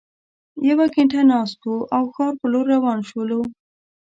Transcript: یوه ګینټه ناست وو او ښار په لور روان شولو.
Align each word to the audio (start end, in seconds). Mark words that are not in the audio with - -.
یوه 0.69 0.85
ګینټه 0.93 1.21
ناست 1.29 1.59
وو 1.63 1.77
او 1.95 2.03
ښار 2.13 2.33
په 2.39 2.45
لور 2.51 2.65
روان 2.75 2.99
شولو. 3.09 3.41